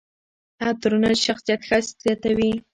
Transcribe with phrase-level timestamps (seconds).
[0.67, 2.51] عطرونه د شخصیت ښایست زیاتوي.